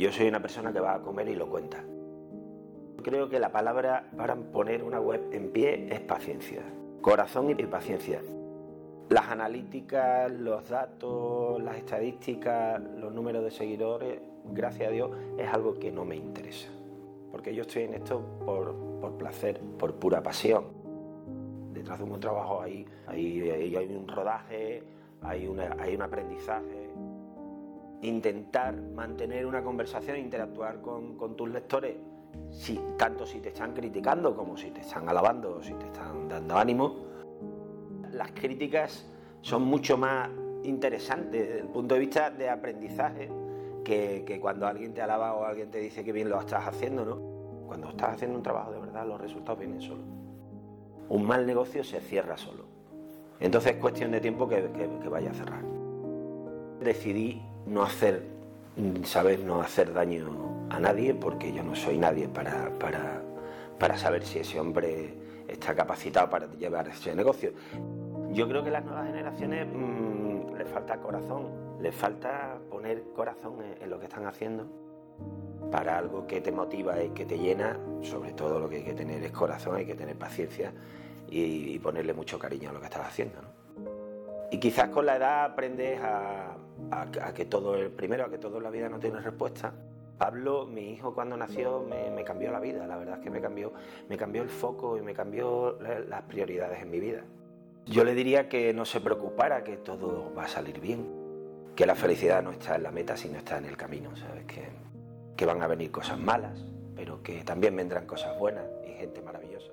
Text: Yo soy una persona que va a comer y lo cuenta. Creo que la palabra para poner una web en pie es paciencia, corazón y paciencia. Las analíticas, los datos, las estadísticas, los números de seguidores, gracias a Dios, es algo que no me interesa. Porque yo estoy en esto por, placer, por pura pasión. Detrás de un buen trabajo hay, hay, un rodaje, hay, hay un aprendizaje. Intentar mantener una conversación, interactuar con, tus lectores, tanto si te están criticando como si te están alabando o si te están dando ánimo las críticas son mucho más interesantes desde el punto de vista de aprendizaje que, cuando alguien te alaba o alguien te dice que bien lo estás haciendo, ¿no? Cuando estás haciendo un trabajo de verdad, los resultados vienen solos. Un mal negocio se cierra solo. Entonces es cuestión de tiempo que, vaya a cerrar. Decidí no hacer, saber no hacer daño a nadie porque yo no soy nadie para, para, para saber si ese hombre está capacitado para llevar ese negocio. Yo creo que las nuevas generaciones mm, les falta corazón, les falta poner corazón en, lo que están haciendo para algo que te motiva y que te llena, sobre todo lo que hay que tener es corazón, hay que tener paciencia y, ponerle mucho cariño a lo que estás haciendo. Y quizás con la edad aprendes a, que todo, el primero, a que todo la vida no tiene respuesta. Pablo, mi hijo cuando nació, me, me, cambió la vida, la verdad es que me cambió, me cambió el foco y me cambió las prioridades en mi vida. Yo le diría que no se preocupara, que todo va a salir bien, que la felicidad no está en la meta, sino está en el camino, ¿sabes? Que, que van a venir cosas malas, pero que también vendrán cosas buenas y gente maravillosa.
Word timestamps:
Yo 0.00 0.10
soy 0.10 0.28
una 0.28 0.40
persona 0.40 0.72
que 0.72 0.80
va 0.80 0.94
a 0.94 1.02
comer 1.02 1.28
y 1.28 1.34
lo 1.34 1.46
cuenta. 1.46 1.84
Creo 3.02 3.28
que 3.28 3.38
la 3.38 3.52
palabra 3.52 4.08
para 4.16 4.34
poner 4.34 4.82
una 4.82 4.98
web 4.98 5.28
en 5.30 5.52
pie 5.52 5.88
es 5.92 6.00
paciencia, 6.00 6.62
corazón 7.02 7.50
y 7.50 7.66
paciencia. 7.66 8.22
Las 9.10 9.28
analíticas, 9.28 10.32
los 10.32 10.66
datos, 10.70 11.62
las 11.62 11.76
estadísticas, 11.76 12.80
los 12.80 13.12
números 13.12 13.44
de 13.44 13.50
seguidores, 13.50 14.22
gracias 14.46 14.88
a 14.88 14.90
Dios, 14.90 15.10
es 15.36 15.52
algo 15.52 15.74
que 15.74 15.92
no 15.92 16.06
me 16.06 16.16
interesa. 16.16 16.70
Porque 17.30 17.54
yo 17.54 17.60
estoy 17.60 17.82
en 17.82 17.92
esto 17.92 18.22
por, 18.46 19.18
placer, 19.18 19.60
por 19.78 19.96
pura 19.96 20.22
pasión. 20.22 20.64
Detrás 21.74 21.98
de 21.98 22.04
un 22.04 22.08
buen 22.08 22.22
trabajo 22.22 22.62
hay, 22.62 22.86
hay, 23.06 23.76
un 23.94 24.08
rodaje, 24.08 24.82
hay, 25.20 25.46
hay 25.78 25.94
un 25.94 26.00
aprendizaje. 26.00 26.88
Intentar 28.02 28.80
mantener 28.80 29.46
una 29.46 29.62
conversación, 29.62 30.18
interactuar 30.18 30.80
con, 30.80 31.36
tus 31.36 31.50
lectores, 31.50 31.96
tanto 32.96 33.26
si 33.26 33.40
te 33.40 33.48
están 33.50 33.74
criticando 33.74 34.34
como 34.34 34.56
si 34.56 34.70
te 34.70 34.80
están 34.80 35.08
alabando 35.08 35.56
o 35.56 35.62
si 35.62 35.74
te 35.74 35.86
están 35.86 36.28
dando 36.28 36.56
ánimo 36.56 37.10
las 38.12 38.32
críticas 38.32 39.06
son 39.40 39.62
mucho 39.62 39.96
más 39.96 40.28
interesantes 40.64 41.48
desde 41.48 41.60
el 41.60 41.68
punto 41.68 41.94
de 41.94 42.00
vista 42.00 42.30
de 42.30 42.50
aprendizaje 42.50 43.30
que, 43.84 44.38
cuando 44.40 44.66
alguien 44.66 44.94
te 44.94 45.02
alaba 45.02 45.34
o 45.34 45.44
alguien 45.44 45.70
te 45.70 45.78
dice 45.78 46.04
que 46.04 46.12
bien 46.12 46.28
lo 46.28 46.38
estás 46.38 46.66
haciendo, 46.68 47.04
¿no? 47.04 47.16
Cuando 47.66 47.88
estás 47.88 48.14
haciendo 48.14 48.36
un 48.36 48.42
trabajo 48.42 48.70
de 48.72 48.78
verdad, 48.78 49.06
los 49.06 49.20
resultados 49.20 49.58
vienen 49.58 49.80
solos. 49.80 50.04
Un 51.08 51.24
mal 51.24 51.44
negocio 51.44 51.82
se 51.82 52.00
cierra 52.00 52.36
solo. 52.36 52.66
Entonces 53.40 53.72
es 53.72 53.78
cuestión 53.78 54.12
de 54.12 54.20
tiempo 54.20 54.46
que, 54.46 54.60
vaya 55.10 55.30
a 55.30 55.34
cerrar. 55.34 55.64
Decidí 56.78 57.42
no 57.70 57.84
hacer, 57.84 58.22
saber 59.04 59.40
no 59.44 59.62
hacer 59.62 59.94
daño 59.94 60.66
a 60.70 60.80
nadie 60.80 61.14
porque 61.14 61.52
yo 61.52 61.62
no 61.62 61.76
soy 61.76 61.98
nadie 61.98 62.28
para, 62.28 62.76
para, 62.78 63.22
para 63.78 63.96
saber 63.96 64.24
si 64.24 64.40
ese 64.40 64.58
hombre 64.58 65.14
está 65.46 65.74
capacitado 65.74 66.28
para 66.28 66.46
llevar 66.54 66.88
ese 66.88 67.14
negocio. 67.14 67.52
Yo 68.32 68.48
creo 68.48 68.64
que 68.64 68.70
las 68.70 68.84
nuevas 68.84 69.06
generaciones 69.06 69.66
mm, 69.72 70.54
les 70.56 70.68
falta 70.68 70.98
corazón, 70.98 71.48
les 71.80 71.94
falta 71.94 72.58
poner 72.68 73.04
corazón 73.14 73.54
en, 73.80 73.88
lo 73.88 73.98
que 74.00 74.06
están 74.06 74.26
haciendo 74.26 74.66
para 75.70 75.96
algo 75.96 76.26
que 76.26 76.40
te 76.40 76.50
motiva 76.50 77.00
y 77.02 77.10
que 77.10 77.24
te 77.24 77.38
llena, 77.38 77.78
sobre 78.02 78.32
todo 78.32 78.58
lo 78.58 78.68
que 78.68 78.76
hay 78.76 78.82
que 78.82 78.94
tener 78.94 79.22
es 79.22 79.30
corazón, 79.30 79.76
hay 79.76 79.86
que 79.86 79.94
tener 79.94 80.16
paciencia 80.16 80.72
y, 81.28 81.78
ponerle 81.78 82.14
mucho 82.14 82.36
cariño 82.36 82.70
a 82.70 82.72
lo 82.72 82.80
que 82.80 82.86
estás 82.86 83.06
haciendo. 83.06 83.38
Y 84.50 84.58
quizás 84.58 84.88
con 84.88 85.06
la 85.06 85.16
edad 85.16 85.44
aprendes 85.44 86.00
a, 86.90 87.32
que 87.32 87.44
todo, 87.44 87.74
el 87.74 87.90
primero, 87.90 88.24
a 88.24 88.30
que 88.30 88.38
todo 88.38 88.60
la 88.60 88.70
vida 88.70 88.88
no 88.88 88.98
tiene 88.98 89.20
respuesta. 89.20 89.72
Pablo, 90.18 90.66
mi 90.66 90.92
hijo 90.92 91.14
cuando 91.14 91.36
nació, 91.36 91.80
me, 91.80 92.10
me, 92.10 92.24
cambió 92.24 92.52
la 92.52 92.60
vida, 92.60 92.86
la 92.86 92.96
verdad 92.96 93.18
es 93.18 93.24
que 93.24 93.30
me 93.30 93.40
cambió, 93.40 93.72
me 94.08 94.16
cambió 94.18 94.42
el 94.42 94.50
foco 94.50 94.98
y 94.98 95.00
me 95.00 95.14
cambió 95.14 95.78
las 95.80 96.22
prioridades 96.22 96.82
en 96.82 96.90
mi 96.90 97.00
vida. 97.00 97.22
Yo 97.86 98.04
le 98.04 98.14
diría 98.14 98.48
que 98.48 98.74
no 98.74 98.84
se 98.84 99.00
preocupara, 99.00 99.64
que 99.64 99.78
todo 99.78 100.32
va 100.36 100.44
a 100.44 100.48
salir 100.48 100.80
bien, 100.80 101.08
que 101.74 101.86
la 101.86 101.94
felicidad 101.94 102.42
no 102.42 102.52
está 102.52 102.76
en 102.76 102.82
la 102.82 102.90
meta, 102.90 103.16
sino 103.16 103.38
está 103.38 103.56
en 103.56 103.64
el 103.64 103.76
camino, 103.76 104.14
¿sabes? 104.16 104.44
Que, 104.44 104.68
que 105.36 105.46
van 105.46 105.62
a 105.62 105.66
venir 105.66 105.90
cosas 105.90 106.18
malas, 106.18 106.66
pero 106.94 107.22
que 107.22 107.42
también 107.42 107.74
vendrán 107.74 108.06
cosas 108.06 108.38
buenas 108.38 108.64
y 108.86 108.92
gente 108.92 109.22
maravillosa. 109.22 109.72